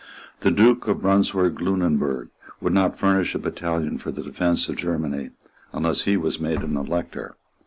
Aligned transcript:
The 0.39 0.49
Duke 0.49 0.87
of 0.87 1.03
Brunswick 1.03 1.59
Lunenburg 1.61 2.29
would 2.59 2.73
not 2.73 2.97
furnish 2.97 3.35
a 3.35 3.37
battalion 3.37 3.99
for 3.99 4.09
the 4.11 4.23
defence 4.23 4.67
of 4.67 4.75
Germany 4.77 5.29
unless 5.73 6.01
he 6.05 6.17
was 6.17 6.39
made 6.39 6.63
an 6.63 6.75
Elector. 6.75 7.35